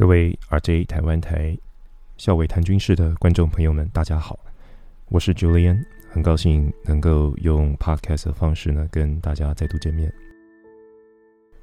[0.00, 1.54] 各位 RJ 台湾台
[2.16, 4.40] 校委谈军事的观众朋友们，大家好，
[5.10, 10.10] 我是 Julian，很高兴能够用 Podcast 的方式呢跟大家再度见面。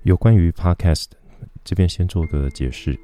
[0.03, 1.07] 有关于 Podcast，
[1.63, 2.95] 这边先做个解释。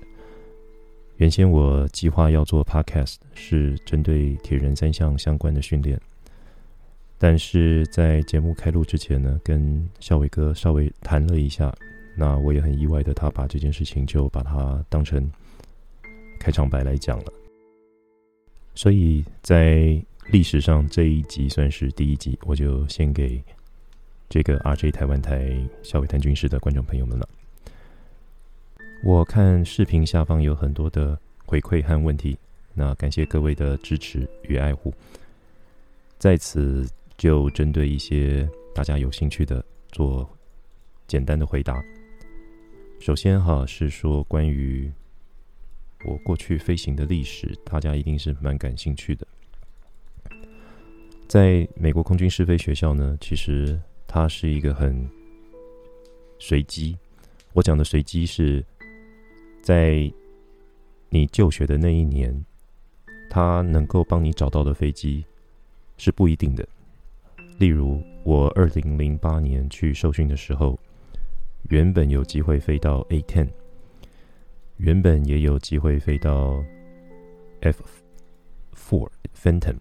[1.15, 5.99] 原先我计划要做 Podcast 是针对铁人三项相关的训练，
[7.17, 11.73] 但是在节目开录之前呢，跟校委哥稍微谈了一下。
[12.15, 15.31] 那我也很意外的，他把这件事情就把它当成
[16.39, 17.33] 开场白来讲了。
[18.75, 23.43] 所以在历史上这一集算是第一集，我就献给
[24.29, 27.27] 这个 RJ 台湾台校委谈军事的观众朋友们了。
[29.03, 32.37] 我看视频下方有很多的回馈和问题，
[32.73, 34.93] 那感谢各位的支持与爱护。
[36.17, 36.87] 在此
[37.17, 40.27] 就针对一些大家有兴趣的做
[41.05, 41.83] 简单的回答。
[43.03, 44.89] 首先哈是说关于
[46.05, 49.27] 我过去飞行的历史，大家一定是蛮感兴趣的。
[51.27, 55.05] 在美国空军试飞学校呢，其实它是一个很
[56.39, 56.97] 随机。
[57.51, 58.65] 我讲的随机是
[59.61, 60.09] 在
[61.09, 62.33] 你就学的那一年，
[63.29, 65.25] 它能够帮你找到的飞机
[65.97, 66.65] 是不一定的。
[67.59, 70.79] 例如，我二零零八年去受训的时候。
[71.69, 73.49] 原本有机会飞到 A10，
[74.77, 76.63] 原本也有机会飞到
[77.61, 79.77] F4 Phantom，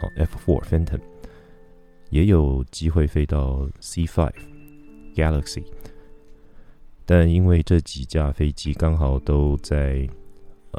[0.00, 1.00] 哦，F4 Phantom，
[2.10, 4.30] 也有机会飞到 C5
[5.14, 5.64] Galaxy，
[7.04, 10.06] 但因为这几架飞机刚好都在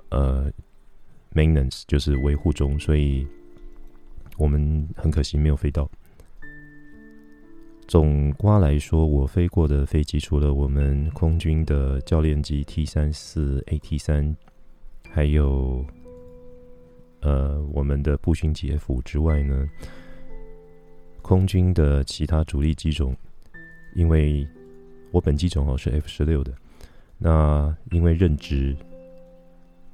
[0.10, 0.52] 呃
[1.34, 3.28] maintenance，就是维护中，所以
[4.38, 5.90] 我们很可惜没有飞到。
[7.88, 14.36] 总瓜来说，我飞过的飞机除了我们空军的教练机 T 三四 AT 三，
[15.10, 15.86] 还有
[17.22, 19.66] 呃我们的步训机 F 五之外呢，
[21.22, 23.16] 空军的其他主力机种，
[23.96, 24.46] 因为
[25.12, 26.54] 我本机种哦是 F 十六的，
[27.18, 28.76] 那因为任职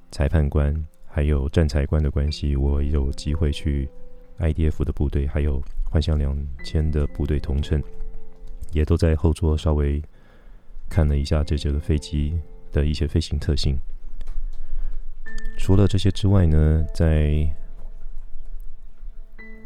[0.09, 3.88] 裁判官还有战裁官的关系，我有机会去
[4.40, 5.62] IDF 的部队，还有。
[5.94, 6.36] 幻象两
[6.66, 7.80] 千的部队同乘，
[8.72, 10.02] 也都在后座稍微
[10.90, 12.36] 看了一下这这个飞机
[12.72, 13.78] 的一些飞行特性。
[15.60, 17.48] 除了这些之外呢，在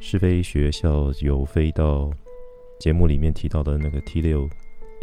[0.02, 2.12] 试飞学校有飞到
[2.78, 4.50] 节目里面提到的那个 T 六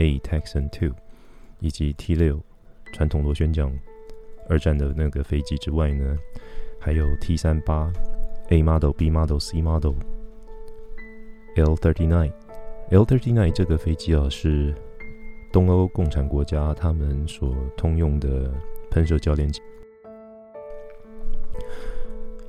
[0.01, 0.95] A Texan Two，
[1.61, 2.39] 以及 T 六
[2.93, 3.75] 传统螺旋桨
[4.47, 6.19] 二战的那个飞机之外呢，
[6.79, 7.91] 还有 T 三八
[8.51, 9.95] A Model、B Model、C Model。
[11.57, 14.75] L39，L39 这个飞机啊，是
[15.53, 18.53] 东欧共产国家他们所通用的
[18.91, 19.61] 喷射教练机。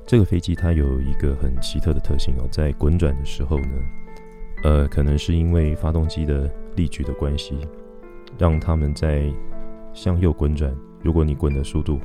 [0.04, 3.72] 这个飞机它有一个很奇特的特性哦，在滚转的时候呢，
[4.64, 7.58] 呃，可能是因为发动机的力矩的关系，
[8.38, 9.32] 让他们在
[9.94, 10.72] 向右滚转。
[11.02, 12.00] 如果你滚的速度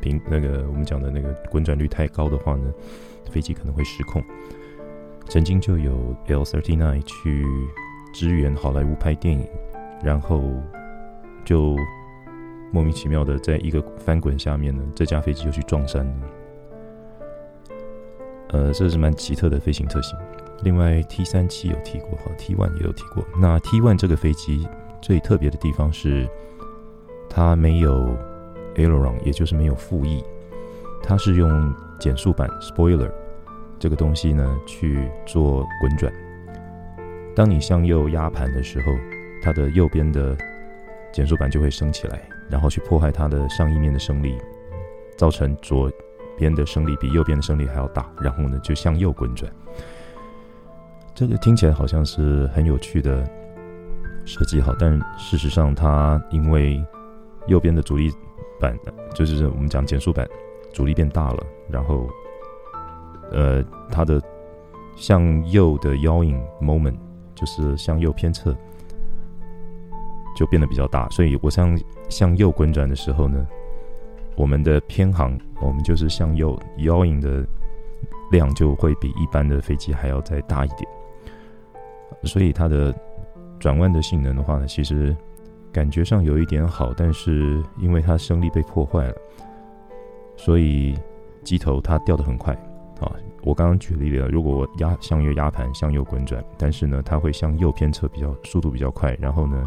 [0.00, 2.72] 平，那个我们讲的那个滚转率太高的话呢，
[3.32, 4.22] 飞机可能会失控。
[5.28, 7.46] 曾经就有 L39 去
[8.12, 9.48] 支援好莱坞拍电影，
[10.02, 10.42] 然后
[11.44, 11.74] 就
[12.70, 16.14] 莫名其妙的在一个翻滚下面呢，这架飞机就去撞山了。
[18.48, 20.18] 呃，这是蛮奇特的飞行特性。
[20.62, 23.24] 另外 T37 有提过，哈，T1 也有提过。
[23.40, 24.68] 那 T1 这个飞机
[25.00, 26.28] 最特别的地方是，
[27.30, 28.14] 它没有
[28.74, 30.22] aileron，也就是没有副翼，
[31.02, 33.10] 它是用减速板 spoiler。
[33.82, 36.12] 这个东西呢，去做滚转。
[37.34, 38.92] 当你向右压盘的时候，
[39.42, 40.36] 它的右边的
[41.12, 44.38] 减速板就会升起来，然后去破坏它的上翼面的升力，
[45.16, 45.90] 造成左
[46.38, 49.52] 边的升力比右边的升力还要大，然后呢就向右滚转。
[51.12, 53.28] 这个听起来好像是很有趣的
[54.24, 56.80] 设计，好，但事实上它因为
[57.48, 58.12] 右边的阻力
[58.60, 58.78] 板，
[59.12, 60.24] 就是我们讲减速板
[60.72, 62.08] 阻力变大了，然后。
[63.30, 64.20] 呃，它的
[64.96, 66.96] 向右的 yawing moment
[67.34, 68.54] 就是向右偏侧，
[70.36, 71.08] 就变得比较大。
[71.10, 71.78] 所以我向
[72.08, 73.46] 向右滚转的时候呢，
[74.36, 77.46] 我们的偏航，我们就是向右 yawing 的
[78.30, 80.88] 量就会比一般的飞机还要再大一点。
[82.24, 82.94] 所以它的
[83.58, 85.16] 转弯的性能的话呢，其实
[85.72, 89.14] 感觉上有一点好，但是因为它升力被破坏了，
[90.36, 90.94] 所以
[91.42, 92.56] 机头它掉的很快。
[93.02, 93.12] 啊，
[93.42, 99.66] 我刚刚举例了，如果压向右压盘，向右滚转，但是呢，它会向右偏侧比较速度比较快，然后呢，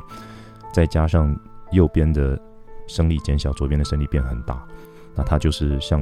[0.72, 1.38] 再加上
[1.72, 2.40] 右边的
[2.88, 4.66] 升力减小，左边的升力变很大。
[5.14, 6.02] 那它就是向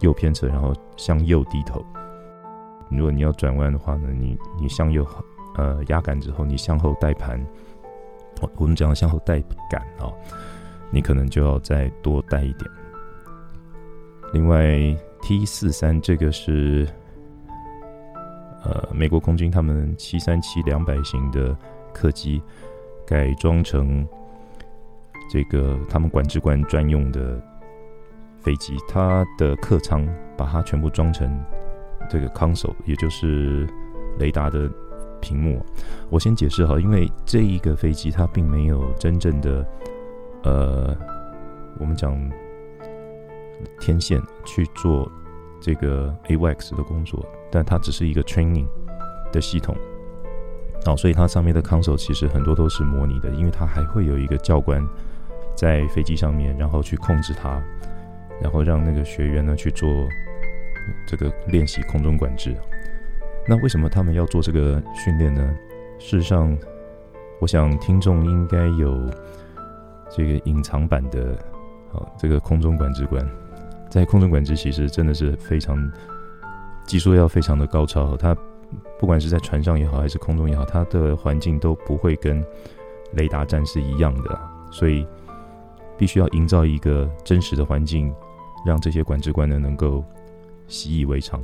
[0.00, 1.84] 右偏侧，然后向右低头。
[2.90, 5.06] 如果你要转弯的话呢，你你向右
[5.56, 7.44] 呃压杆之后，你向后带盘，
[8.56, 10.12] 我们讲向后带杆啊，
[10.90, 12.70] 你可能就要再多带一点。
[14.32, 14.76] 另外
[15.28, 16.88] T 四三这个是
[18.64, 21.54] 呃美国空军他们七三七两百型的
[21.92, 22.40] 客机
[23.06, 24.08] 改装成
[25.30, 27.38] 这个他们管制官专用的
[28.40, 31.38] 飞机，它的客舱把它全部装成
[32.08, 33.68] 这个 console，也就是
[34.18, 34.66] 雷达的
[35.20, 35.62] 屏幕。
[36.08, 39.66] 我先解释哈，因为这一个飞机它并没有真正的
[40.44, 40.96] 呃，
[41.78, 42.18] 我们讲。
[43.80, 45.10] 天线去做
[45.60, 48.66] 这个 AWACS 的工作，但它只是一个 training
[49.32, 49.76] 的系统，
[50.86, 54.86] 哦，所以它上面的 console 其实很多都是模拟的，因为它还会有一个教官
[55.54, 57.60] 在飞机上面，然后去控制它，
[58.40, 59.88] 然后让那个学员呢去做
[61.06, 62.56] 这个练习空中管制。
[63.46, 65.56] 那为什么他们要做这个训练呢？
[65.98, 66.56] 事实上，
[67.40, 69.10] 我想听众应该有
[70.10, 71.36] 这个隐藏版的，
[71.92, 73.28] 哦，这个空中管制官。
[73.90, 75.90] 在空中管制其实真的是非常
[76.86, 78.36] 技术要非常的高超，它
[78.98, 82.44] 不管是在船上也好，还是空中也好，它的环境都不会跟
[83.12, 84.38] 雷达站是一样的，
[84.70, 85.06] 所以
[85.96, 88.14] 必须要营造一个真实的环境，
[88.64, 90.04] 让这些管制官呢能够
[90.66, 91.42] 习以为常。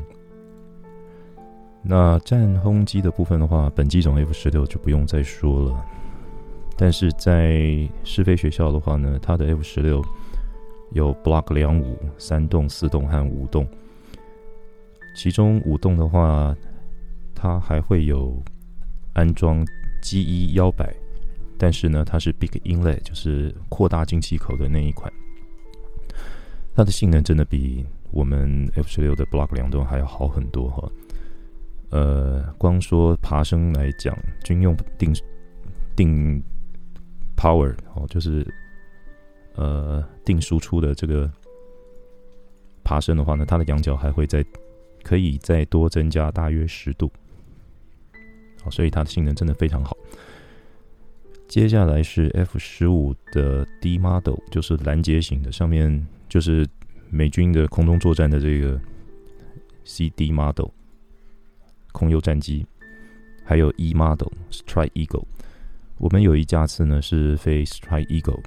[1.83, 5.85] 那战轰机的部分的话，本机种 F 十六就不用再说了，
[6.77, 10.05] 但是在试飞学校的话呢，它的 F 十六。
[10.95, 13.69] 有 Block 两五三栋、四栋和五栋，
[15.17, 16.57] 其中五栋的话，
[17.35, 18.41] 它还会有
[19.13, 19.67] 安装
[20.01, 20.95] 机翼摇摆，
[21.59, 25.13] 但是呢，它是 Big Inlet，就是扩大进气口的那一款，
[26.77, 30.89] 它的性能真的比我们 F 十六的 Block 两栋还要好很多哈。
[31.91, 35.13] 呃，光说爬升来讲，军用定
[35.97, 36.41] 定
[37.37, 38.47] Power 哦，就是。
[39.57, 41.31] 呃，定输出的这个
[42.83, 44.45] 爬升的话呢，它的仰角还会再
[45.03, 47.11] 可以再多增加大约十度，
[48.63, 49.97] 好，所以它的性能真的非常好。
[51.47, 56.67] 接下来是 F 十五的 D model，就是拦截型的，上面就是
[57.11, 58.81] 美军的空中作战的这个
[59.85, 60.69] CD model
[61.93, 62.67] 空优战机，
[63.45, 65.27] 还有 E model Strike Eagle。
[65.99, 68.43] 我们有一架次呢是飞 Strike Eagle。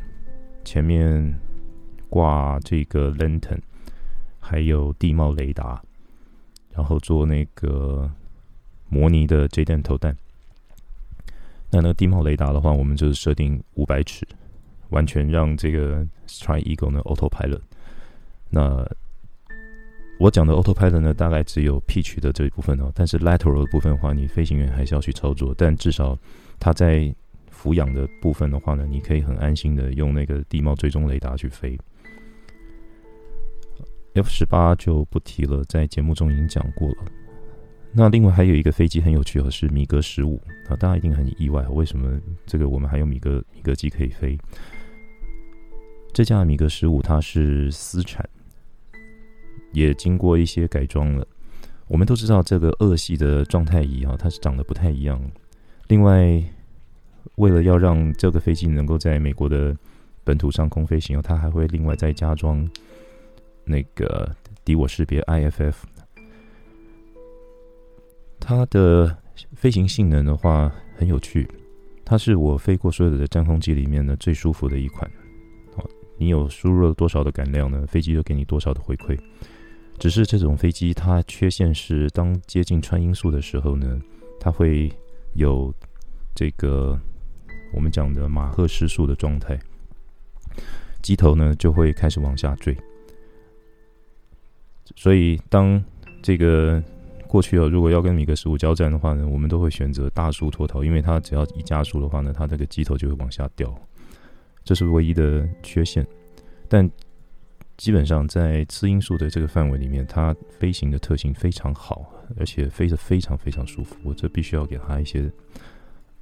[0.68, 1.34] 前面
[2.10, 3.58] 挂这个 lantern，
[4.38, 5.82] 还有地貌雷达，
[6.74, 8.12] 然后做那个
[8.90, 10.14] 模拟的 J 弹投弹。
[11.72, 14.28] 那那个地貌雷达的话，我们就是设定五百尺，
[14.90, 17.62] 完全让这个 Strike Eagle 呢 autopilot。
[18.50, 18.86] 那
[20.20, 26.20] 我讲的 autopilot 呢，大概只有 pitch 的这一部分哦，但是 lateral 的部分的话，你飞行员还是要去操作，但至少
[26.60, 27.16] 它在。
[27.58, 31.76] 俯仰的部分的话呢，你可以很安心的用那个地貌追踪雷达去飞。
[34.14, 37.06] F 十八就不提了，在节目中已经讲过了。
[37.92, 40.40] 那另外还有一个飞机很有趣的是米格十五
[40.70, 44.38] 啊，大家一定很意外，为什么这个我们还有米格米格机可以飞？
[46.14, 48.28] 这架米格十五它是私产，
[49.72, 51.28] 也经过一些改装了。
[51.88, 55.20] 我们都知道这个俄系的状态仪啊，它是长得不太一样。
[55.88, 56.44] 另外。
[57.36, 59.76] 为了要让这个飞机能够在美国的
[60.24, 62.68] 本土上空飞行，它还会另外再加装
[63.64, 64.30] 那个
[64.66, 65.74] 敌我识别 IFF。
[68.40, 69.18] 它的
[69.56, 71.48] 飞行性能的话很有趣，
[72.06, 75.10] 它是我飞过所有的战轰机里面呢最舒服的一款。
[75.76, 77.86] 哦，你有输入了多少的感量呢？
[77.88, 79.18] 飞机就给你多少的回馈。
[79.98, 84.00] 只是这种飞机它缺陷是，当接近穿音速的时候呢，
[84.40, 84.92] 它会
[85.34, 85.74] 有
[86.36, 87.00] 这个。
[87.72, 89.60] 我们讲的马赫失速的状态，
[91.02, 92.76] 机头呢就会开始往下坠。
[94.96, 95.84] 所以当
[96.22, 96.82] 这个
[97.28, 103.74] 过去哦，如果要跟米格十五交战的话呢，我们都会选择大速脱逃，因为它只要一加速的话呢，它这个机头就会往下掉，
[104.64, 106.08] 这是唯一的缺陷。
[106.70, 106.90] 但
[107.76, 112.10] 基本上在次音速的这个范围里面，它飞行的特性非常好，
[112.40, 113.96] 而且飞得非常非常舒服。
[114.04, 115.30] 我这必须要给它一些。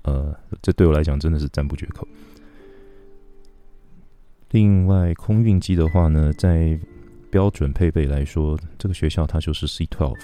[0.05, 2.07] 呃，这对我来讲真的是赞不绝口。
[4.51, 6.79] 另外，空运机的话呢，在
[7.31, 10.15] 标准配备来说，这个学校它就是 C-12。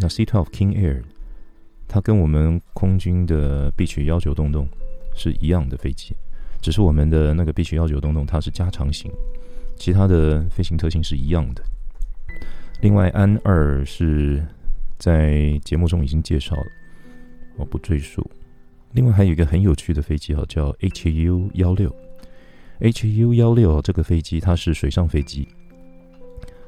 [0.00, 1.02] 那 C-12 King Air，
[1.88, 4.68] 它跟我们空军的 Beech 幺九洞洞
[5.16, 6.14] 是一样的飞机，
[6.60, 9.10] 只是我们的那个 Beech 幺九洞洞它是加长型，
[9.76, 11.62] 其他的飞行特性是一样的。
[12.82, 14.46] 另外，安二是
[14.98, 16.66] 在节目中已经介绍了，
[17.56, 18.30] 我不赘述。
[18.92, 21.94] 另外还有一个很有趣的飞机哈，叫 HU 幺六
[22.80, 25.48] ，HU 幺六这个飞机它是水上飞机。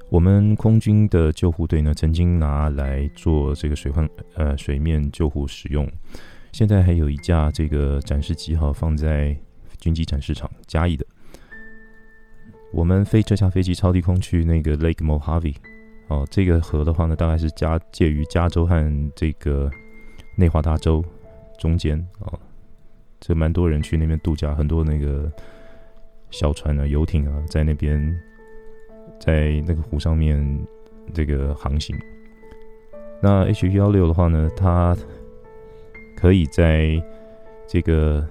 [0.09, 5.90] 我们空军的救护队呢，曾经拿来做这个水患呃水面救护使用。
[6.52, 9.37] 现在还有一架这个展示机哈，放在
[9.78, 11.04] 军机展示场嘉义的。
[12.73, 15.57] 我们飞这架飞机超低空去那个 Lake Mojave
[16.09, 19.71] 哦，这个河的话呢，大概是加介于加州和这个
[20.37, 21.04] 内华达州
[21.58, 22.38] 中间哦。
[23.20, 25.30] 这蛮多人去那边度假，很多那个
[26.30, 28.14] 小船啊、游艇啊，在那边。
[29.20, 30.66] 在那个湖上面，
[31.12, 31.96] 这个航行。
[33.23, 34.96] 那 H 幺六的话呢，它
[36.16, 37.00] 可以在
[37.66, 38.26] 这个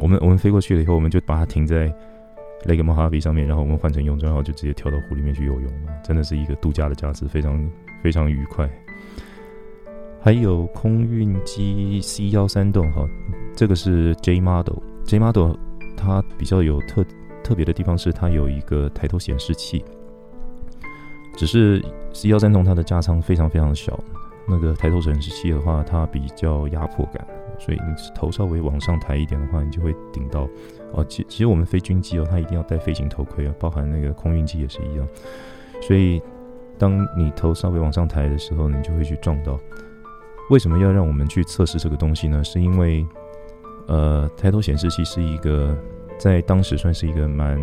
[0.00, 1.86] 我们我们飞过去了以后，我们就把它停在
[2.64, 5.92] Lake Mojave 上面，然后我们换成泳装，然后就直接跳到湖里面去游泳了。
[6.02, 7.70] 真的是一个度假的假日，非常
[8.02, 8.68] 非常愉快。
[10.24, 13.04] 还有空运机 C 幺三洞哈，
[13.56, 15.56] 这个是 J Model，J Model
[15.96, 17.04] 它比较有特
[17.42, 19.84] 特别的地方是它有一个抬头显示器。
[21.36, 23.98] 只是 C 幺三洞它的架舱非常非常小，
[24.46, 27.26] 那个抬头显示器的话，它比较压迫感，
[27.58, 30.48] 所以你头稍微往上抬一点的话，你就会顶到。
[30.92, 35.04] 哦，其其实我们飞军机哦，它一定要戴飞行头盔啊，包含那个空运机也是一样。
[35.80, 36.22] 所以
[36.78, 39.58] 当你头稍微往上抬的时候，你就会去撞到。
[40.50, 42.42] 为什么要让我们去测试这个东西呢？
[42.44, 43.06] 是因为
[43.86, 45.76] 呃，抬头显示器是一个
[46.18, 47.58] 在当时算是一个蛮。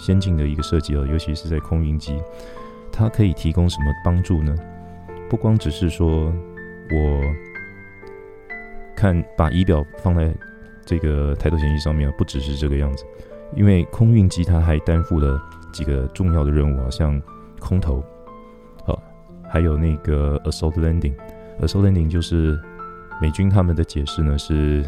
[0.00, 2.22] 先进的一个设计哦，尤其是在空运机，
[2.92, 4.54] 它可以提供什么帮助呢？
[5.28, 6.32] 不光只是说
[6.92, 7.20] 我
[8.94, 10.32] 看把仪表放在
[10.86, 13.04] 这个抬头显示器上面，不只是这个样子，
[13.56, 15.36] 因为空运机它还担负了
[15.72, 17.20] 几个重要的任务啊，像
[17.58, 17.98] 空投，
[18.86, 18.94] 啊，
[19.50, 21.14] 还有那个 assault landing
[21.58, 22.58] landing，assault landing 就是
[23.20, 24.84] 美军他们的解释呢是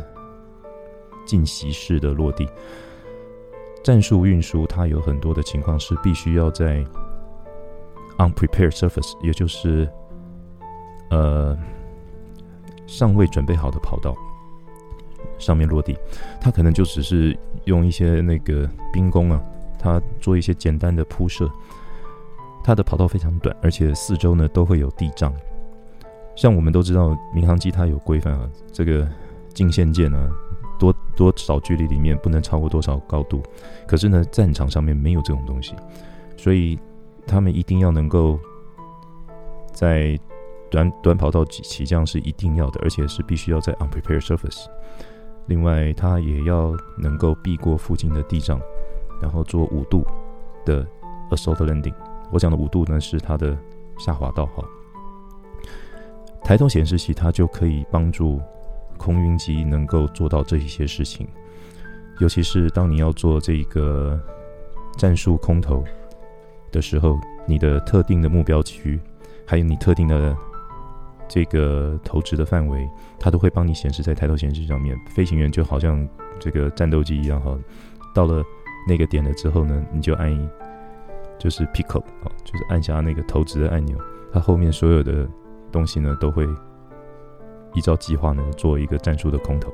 [1.26, 2.48] 进袭式的落地。
[3.82, 6.84] 战术运输，它有很多的情况是必须要在
[8.18, 9.88] unprepared surface，也就是
[11.10, 11.58] 呃
[12.86, 14.14] 尚未准备好的跑道
[15.38, 15.96] 上面落地。
[16.40, 19.42] 它可能就只是用一些那个兵工啊，
[19.78, 21.50] 它做一些简单的铺设。
[22.62, 25.32] 它的跑道非常短，而且四周呢都会有地障。
[26.40, 29.06] 像我们都知道，民航机它有规范啊，这个
[29.52, 30.30] 进线键啊。
[30.78, 33.42] 多多少距离里面不能超过多少高度，
[33.87, 35.75] 可是呢，战场上面没有这种东西，
[36.38, 36.78] 所以
[37.26, 38.40] 他们一定要能够
[39.75, 40.18] 在
[40.70, 44.64] 短短跑道起起降是一定要的，而且是必须要在 unprepared surface。
[45.44, 48.59] 另外，它也要能够避过附近的地障，
[49.20, 50.02] 然后做五度
[50.64, 50.87] 的
[51.32, 51.92] assault landing。
[52.32, 53.54] 我讲的五度呢，是它的
[53.99, 54.64] 下滑道哈。
[56.44, 58.40] 抬头显示器它就可以帮助。
[58.99, 61.26] 空运机能够做到这一些事情，
[62.18, 64.20] 尤其是当你要做这个
[64.99, 65.82] 战术空投
[66.70, 69.00] 的时候，你的特定的目标区，
[69.47, 70.37] 还有你特定的
[71.26, 72.87] 这个投掷的范围，
[73.18, 74.94] 它都会帮你显示在抬头显示器上面。
[75.09, 76.06] 飞行员就好像
[76.38, 77.59] 这个战斗机一样哈，
[78.14, 78.44] 到了
[78.87, 80.50] 那个点了之后呢，你就按
[81.38, 83.97] 就是 pick up 啊，就是按下那个投掷的按钮，
[84.30, 85.26] 它后面所有的
[85.70, 86.46] 东西呢都会。
[87.74, 89.72] 依照计划呢，做一个战术的空投，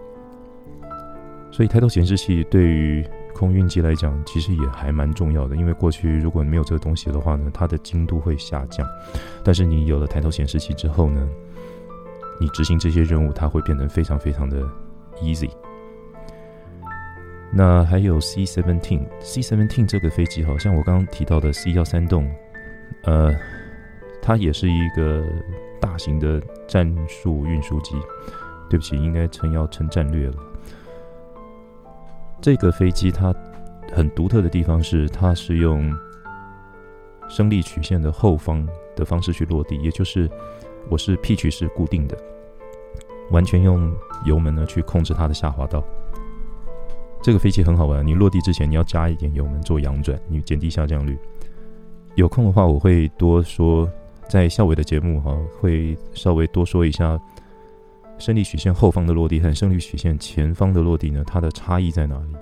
[1.50, 3.02] 所以抬头显示器对于
[3.34, 5.56] 空运机来讲，其实也还蛮重要的。
[5.56, 8.86] 因为过去如果没有这个东西的话呢，它的精度会下降。
[9.42, 11.26] 但是你有了抬头显示器之后呢，
[12.38, 14.62] 你执行这些任务，它会变得非常非常的
[15.22, 15.48] easy。
[17.50, 22.30] 那还有 C-17，C-17 这个飞机，好像我刚刚提到的 C 幺三栋，
[23.04, 23.34] 呃，
[24.20, 25.24] 它也是一个。
[25.80, 27.96] 大型的战术运输机，
[28.68, 30.34] 对不起，应该称要成战略了。
[32.40, 33.34] 这个飞机它
[33.92, 35.92] 很独特的地方是，它是用
[37.28, 40.30] 升力曲线的后方的方式去落地，也就是
[40.88, 42.16] 我是 P 曲是固定的，
[43.30, 43.92] 完全用
[44.24, 45.82] 油门呢去控制它的下滑道。
[47.22, 51.18] 这个飞机很好玩，你落地之前你要加一点油门做仰转，你减低下降率。
[52.14, 53.90] 有空的话我会多说。
[54.28, 57.18] 在校委的节目哈，会稍微多说一下
[58.18, 62.34] 升力曲线后方的落地和升力曲线前方的落地呢，它的差异在哪里？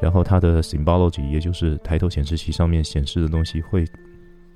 [0.00, 3.84] 然后它的 symbology，也就是抬头显示器上面显示的东西会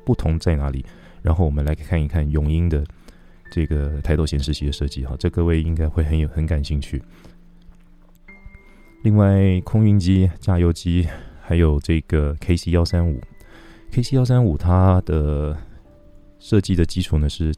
[0.05, 0.85] 不同在哪里？
[1.23, 2.85] 然后我们来看一看永鹰的
[3.51, 7.03] 这个抬头显示器的设计哈，这各位应该会很有很感兴趣。
[9.03, 11.09] 另外，空运机、加油机，
[11.41, 13.21] 还有这个 KC 幺三五
[13.93, 15.57] ，KC 幺三五它的
[16.38, 17.52] 设计的基础呢是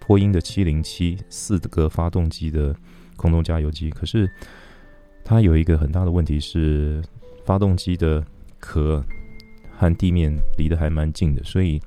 [0.00, 2.74] 波音的七零七四个发动机的
[3.16, 4.30] 空中加油机，可是
[5.24, 7.02] 它有一个很大的问题是，
[7.44, 8.24] 发动机的
[8.58, 9.04] 壳
[9.76, 11.80] 和地面离得还蛮近的，所以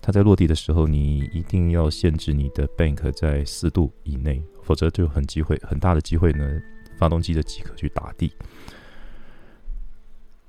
[0.00, 6.60] 它在落地的时候，你一定要限制你的 bank 在四度以内，否则就很机会很大的机会呢。
[6.98, 8.32] 发动机的机壳去打地。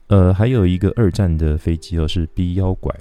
[0.07, 2.97] 呃，还有一个二战的飞机哦，是 B 幺拐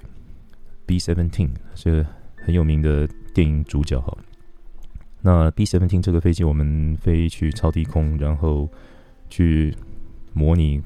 [0.86, 2.04] B seventeen，这
[2.36, 4.16] 很有名的电影主角哈。
[5.20, 8.68] 那 B seventeen 这个飞机，我们飞去超低空，然后
[9.28, 9.74] 去
[10.32, 10.80] 模拟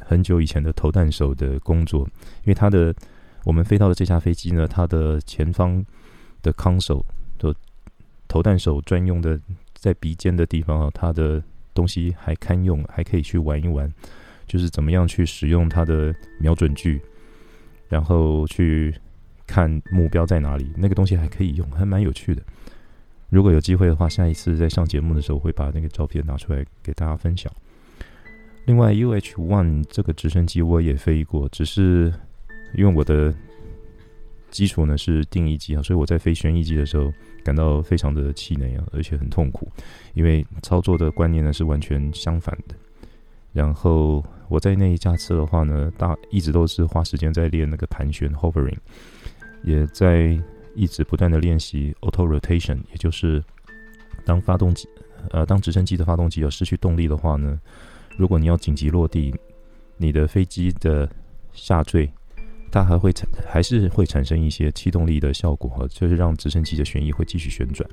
[0.00, 2.08] 很久以前的投弹手的工作。
[2.44, 2.94] 因为它的
[3.44, 5.84] 我们飞到的这架飞机呢，它的前方
[6.42, 7.02] 的 console
[7.38, 7.54] 的
[8.28, 9.40] 投弹手专用的
[9.74, 11.42] 在鼻尖的地方啊，它的
[11.74, 13.92] 东西还堪用，还可以去玩一玩，
[14.46, 17.00] 就是怎么样去使用它的瞄准具，
[17.90, 18.94] 然后去
[19.46, 20.72] 看目标在哪里。
[20.78, 22.42] 那个东西还可以用，还蛮有趣的。
[23.28, 27.52] 如果有机会的话，下一次在上节目的时候，会把那个照片拿出来给大家分享。
[28.64, 32.10] 另外，UH-1 这个直升机我也飞过，只是
[32.74, 33.34] 因为我的
[34.50, 37.12] 基础呢是定翼机啊，所以我在飞旋翼机的时候。
[37.42, 39.66] 感到非常的气馁啊，而且很痛苦，
[40.12, 42.74] 因为操作的观念呢是完全相反的。
[43.54, 48.76] 然后我在那一架车的话呢，大一直都是花时间在练那个盘旋 （hovering），
[49.62, 50.38] 也在
[50.74, 53.42] 一直不断的练习 auto rotation，也就是
[54.24, 54.86] 当发动机
[55.30, 57.58] 呃当直升机的发动机要失去动力的话呢，
[58.18, 59.34] 如果你要紧急落地，
[59.96, 61.08] 你的飞机的
[61.52, 62.10] 下坠。
[62.72, 67.84] 它还会产，还是会产生一些气动力的效果，就是让直升机的旋翼会继续旋转。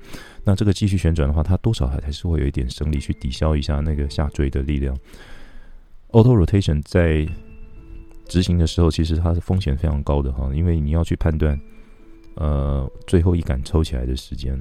[0.44, 4.96] 那这个继续旋转的话，它多少还还是会有一点升力去抵消一下那个下坠的力量。
[6.18, 7.28] Auto rotation 在
[8.26, 11.56] 执行的时候，其实它是风险非常高的哈，因为你要去判断
[12.38, 14.58] 呃最后一杆抽起来的时间，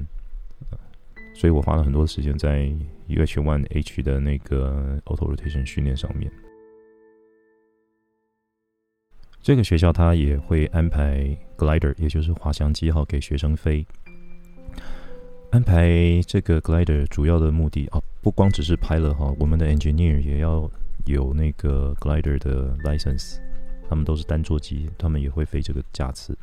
[1.33, 2.71] 所以我花了很多时间在
[3.07, 6.31] UH-1H 的那个 Auto rotation 训练上面。
[9.41, 13.83] 这个学校它也会安排 glider，也就是滑翔机号给学生飞。
[15.49, 20.69] 安排这个 glider 主要的目的啊，不光只是 pilot 哈，我们的 engineer 也要
[21.07, 23.39] 有那个 glider 的 license。
[23.89, 26.37] 他们都是单座机，他们也会飞这个架次。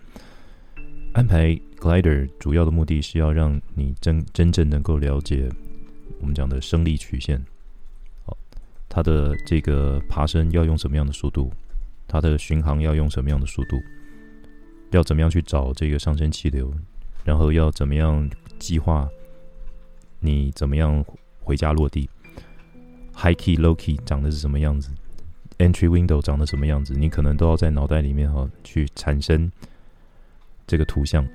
[1.13, 5.49] 安排 glider 主要的目的是要让你真真正能够了解
[6.21, 7.39] 我们讲的升力曲线。
[8.25, 8.37] 好，
[8.89, 11.53] 它的这个爬升要用什么样的速度？
[12.09, 13.77] 它的巡航要用什么样的速度？
[14.91, 16.73] 要怎么样去找这个上升气流？
[17.25, 19.07] 然后要怎么样计划
[20.19, 21.05] 你怎么样
[21.41, 22.09] 回家落地
[23.15, 24.91] ？High key, low key 长的是什么样子
[25.59, 26.95] ？Entry window 长得什么样子？
[26.95, 29.51] 你可能都要在脑袋里面哈去产生
[30.67, 31.27] 这个图像。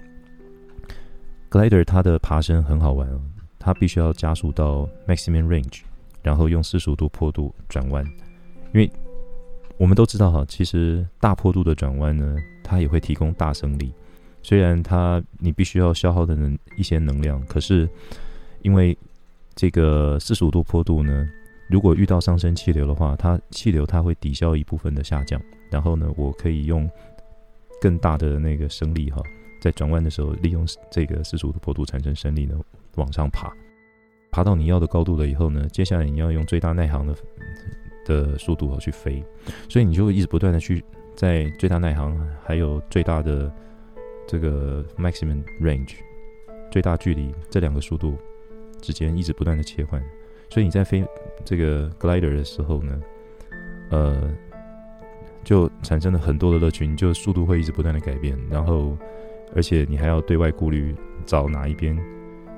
[1.49, 3.21] Glider 它的爬升很好玩哦，
[3.57, 5.81] 它必须要加速到 maximum range，
[6.21, 8.05] 然后用四十五度坡度转弯，
[8.73, 8.91] 因为。
[9.77, 13.93] 我们都知道哈，其实大坡度的转弯呢，它也会提供大升力。
[14.43, 17.87] 虽然它你必须要消耗的能一些能量，可是
[18.61, 18.97] 因为
[19.55, 21.25] 这个四十五度坡度呢，
[21.69, 25.41] 如果遇到上升气流的话，它气流它会抵消一部分的下降。
[25.69, 26.89] 然后呢，我可以用
[27.79, 29.21] 更大的那个升力哈，
[29.61, 32.59] 在转弯的时候利用这个四十五度坡度产生升力呢，
[32.95, 33.53] 往上爬。
[34.31, 37.15] 爬到你要的高度了以后呢，接下来你要用最大耐航的。
[38.05, 39.23] 的速度去飞，
[39.69, 40.83] 所以你就会一直不断的去
[41.15, 43.53] 在最大耐航还有最大的
[44.27, 45.97] 这个 maximum range
[46.71, 48.17] 最大距离这两个速度
[48.81, 50.03] 之间一直不断的切换，
[50.49, 51.05] 所以你在飞
[51.45, 53.01] 这个 glider 的时候呢，
[53.91, 54.31] 呃，
[55.43, 58.97] 就产生了很多的乐趣，你就速度会一直不断的改变，然后
[59.55, 61.97] 而且你还要对外顾虑找哪一边。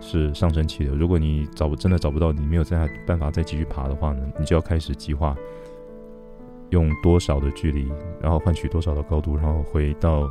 [0.04, 0.95] 是上升气流。
[0.95, 5.36] 如果你找不真的找不到，你没有再办法再继续爬的话呢，你就要开始计划
[6.71, 7.88] 用多少的距离，
[8.19, 10.27] 然后换取多少的高度，然后回到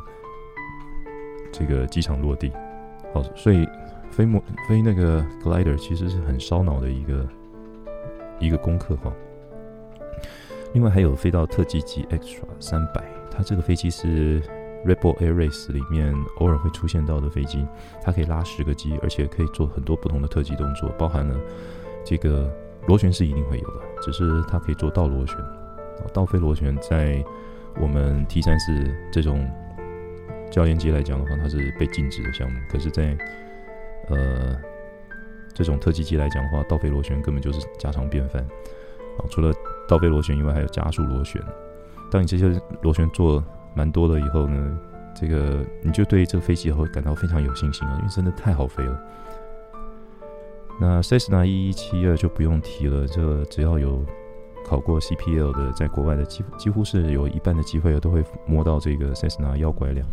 [1.53, 2.51] 这个机场落地。
[3.15, 3.65] 好，所以
[4.11, 7.25] 飞模飞那个 glider 其实是很烧脑的一个
[8.41, 9.13] 一个功课哈。
[10.73, 14.43] 另外还有飞到特技机 Extra 三百，它这个飞机是。
[14.83, 17.67] Red Bull Air Race 里面偶尔会出现到的飞机，
[18.03, 21.37] 它可以拉十个机，而且可以做很多不同的特技动作，包含了
[22.03, 22.51] 这个
[22.87, 25.37] 螺旋是一定会有的，只是它可以做倒螺旋。
[26.15, 27.23] 倒飞螺旋在
[27.79, 28.73] 我们 T 三四
[29.13, 29.47] 这种
[30.51, 32.59] 教练机来讲的话，它是被禁止的项目。
[32.71, 33.15] 可是，在
[34.09, 34.57] 呃
[35.55, 38.43] 这种特技机来讲的话，倒飞螺旋根本就是家常便饭。
[39.19, 39.53] 啊，除了
[39.89, 41.43] 倒飞螺旋以外，还有加速螺旋。
[42.11, 43.43] 当你这些螺旋做
[43.75, 44.79] 蛮多了以后呢，
[45.15, 49.01] 这个你就对这个飞机会感到非常有信心了，因为真的太好飞了。
[50.81, 54.05] 那 Cessna 一七二就不用提了，这只要有
[54.67, 60.07] 考过 CPL 的，在国外的几几乎是有一半的机会都会摸到这个 Cessna 幺拐两。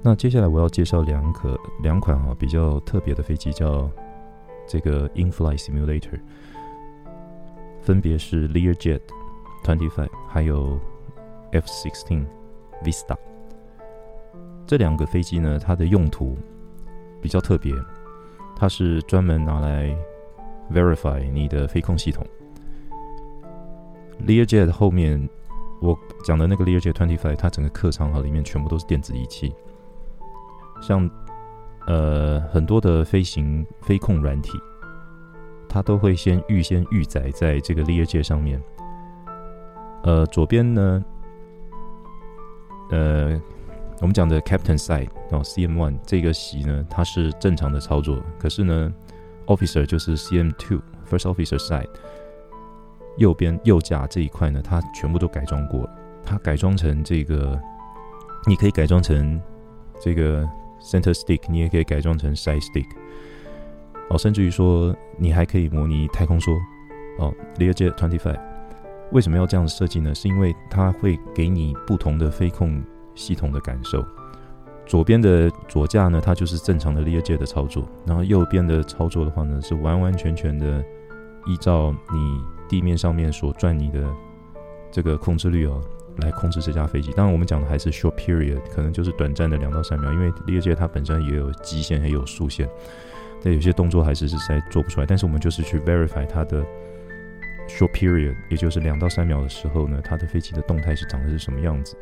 [0.00, 3.90] 那接下来我要介绍两可两款啊比较特别的飞机，叫
[4.66, 6.20] 这个 In-flight Simulator，
[7.82, 9.00] 分别是 Learjet
[9.64, 10.78] 25还有
[11.52, 12.24] F-16
[12.84, 13.16] Vista。
[14.66, 16.36] 这两个飞机呢，它的用途
[17.20, 17.74] 比较特别，
[18.56, 19.94] 它是专门拿来
[20.72, 22.24] verify 你的飞控系统。
[24.24, 25.28] Learjet 后面
[25.80, 29.52] 我讲的那个 Learjet 25，它整个客舱哈里面全部都是电子仪器。
[30.80, 31.08] 像
[31.86, 34.58] 呃很多的飞行飞控软体，
[35.68, 38.62] 它都会先预先预载在这个 Learjet 上面。
[40.04, 41.04] 呃，左边呢，
[42.90, 43.40] 呃，
[44.00, 48.22] 我们讲的 Captain Side 哦，CM One 这个席呢，它是正常的操作。
[48.38, 48.94] 可是呢
[49.46, 51.88] ，Officer 就是 CM Two First Officer Side
[53.16, 55.90] 右边右驾这一块呢，它全部都改装过了。
[56.24, 57.60] 它改装成这个，
[58.46, 59.40] 你可以改装成
[60.00, 60.48] 这个。
[60.80, 62.86] Center Stick，你也可以改装成 Side Stick，
[64.10, 66.56] 哦，甚至于说你还可以模拟太空梭，
[67.18, 68.40] 哦，Learjet Twenty Five，
[69.12, 70.14] 为什么要这样设计呢？
[70.14, 72.82] 是因为它会给你不同的飞控
[73.14, 74.04] 系统的感受。
[74.86, 80.82] 左边的左驾呢，它就是正常的 Learjet 的操作，然后右边的操作的话呢，是完完全全的
[81.46, 84.02] 依照你地面上面所转你的
[84.90, 85.78] 这个控制率哦。
[86.20, 92.68] 来控制这架飞机，当然我们讲的还是 short period，可能就是短暂的两到三秒，因为猎鹰它本身也有极限，也有速线，
[93.42, 95.06] 那有些动作还是实在做不出来。
[95.06, 96.64] 但是我们就是去 verify 它的
[97.68, 101.96] short period，也就是两到三秒的时候呢，它的飞机的动态是长的是什么样子。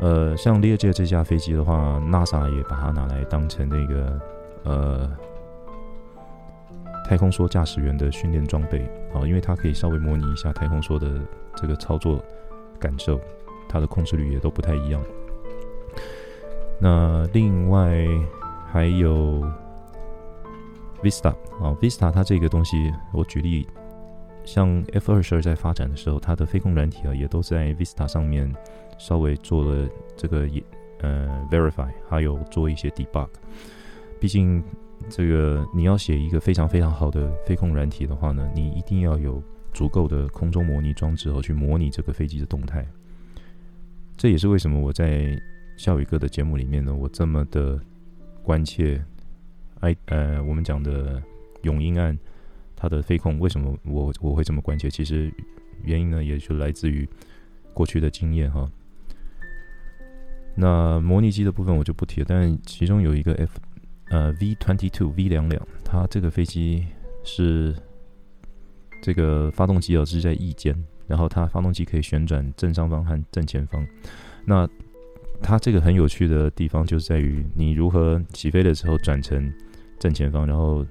[0.00, 4.20] 呃，像 Learjet 这架飞机的话，NASA 也把它拿来当成那个
[4.64, 5.10] 呃
[7.08, 8.80] 太空梭驾驶员的训练装备
[9.14, 11.08] 啊，因为它可以稍微模拟一下太空梭的
[11.54, 12.22] 这个操作。
[12.80, 13.20] 感受，
[13.68, 15.00] 它的控制率也都不太一样。
[16.80, 18.06] 那另外
[18.72, 19.46] 还有
[21.02, 21.28] Vista
[21.60, 23.66] 啊，Vista 它这个东西，我举例，
[24.44, 28.50] 像 F 二十二在发展的时候，它的飞控软体啊，也都在 Vista 上面
[28.98, 30.62] 稍微做了这个也
[31.00, 33.28] 呃 verify，还有做一些 debug。
[34.18, 34.64] 毕竟
[35.08, 39.42] 这个你要写一个非常非常好的飞控软体的话呢，你一定要有。
[39.72, 42.86] 足够的空中模拟装置后去模拟这个飞机的动态，
[44.16, 45.40] 这也是为什么我在
[45.76, 47.80] 笑宇哥的节目里面呢，我这么的
[48.42, 49.02] 关切。
[49.80, 51.22] 哎，呃，我们讲的
[51.62, 52.18] 永英案，
[52.76, 54.90] 它的飞控为什么我我会这么关切？
[54.90, 55.32] 其实
[55.82, 57.08] 原因呢，也就来自于
[57.72, 58.70] 过去的经验哈。
[60.54, 63.58] 那模拟机的部分我就不提了，但其中有一个 F
[64.10, 66.86] 呃 V twenty two V 两两，它这个飞机
[67.22, 67.74] 是。
[69.00, 73.86] 这个发动机哦是在翼尖，然后它发动机可以旋转正上方和正前方。
[74.44, 74.68] 那
[75.42, 79.52] 它这个很有趣的地方就是在于你如何起飞的时候转成
[79.98, 80.84] 正前方，然后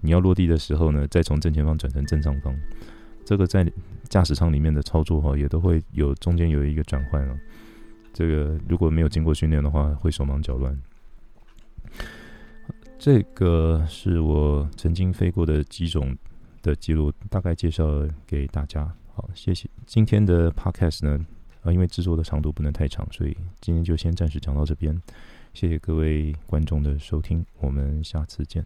[0.00, 2.54] 你要落地的时候呢，再从正前方转成正上方。
[3.24, 3.64] 这个在
[4.08, 7.36] 驾驶舱里面的操作哈，也都会有中间有一个转换啊。
[8.12, 10.78] 这个如果没有经过训练的话，会手忙脚乱。
[12.98, 16.16] 这个是我曾经飞过的几种
[16.64, 17.84] 的记录大概介绍
[18.26, 19.68] 给大家，好，谢谢。
[19.84, 21.26] 今天的 podcast 呢，
[21.62, 24.98] 啊，因为制作的长度不能太长，所以今天就先暂时讲到这边。
[25.52, 28.64] 谢谢各位观众的收听，我们下次见。